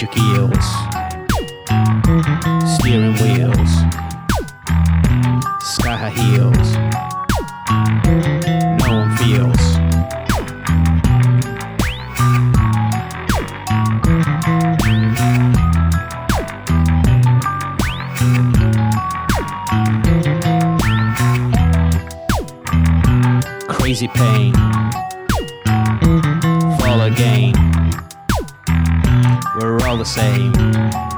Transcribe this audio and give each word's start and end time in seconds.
electric 0.00 0.22
eels, 0.22 0.66
steering 2.76 3.16
wheels, 3.16 3.72
sky 5.60 5.96
high 5.96 6.10
heels, 6.10 6.68
known 8.78 9.06
fields. 9.16 9.64
Crazy 23.68 24.08
pain, 24.08 24.52
fall 26.78 27.02
again 27.02 27.37
all 29.88 29.96
the 29.96 30.04
same. 30.04 31.17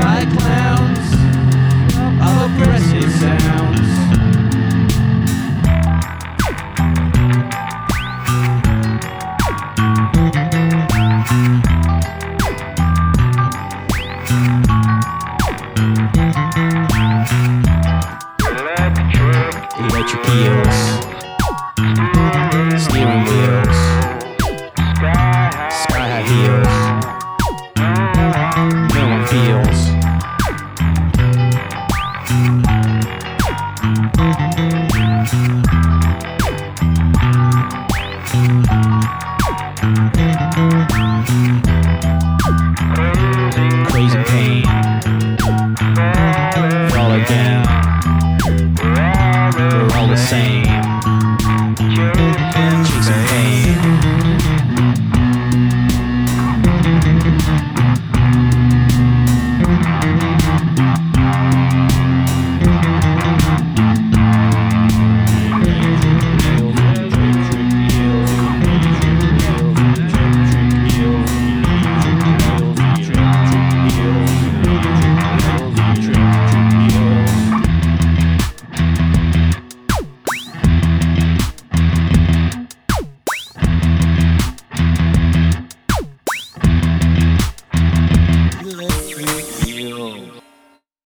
I 0.00 0.24
climb. 0.26 0.57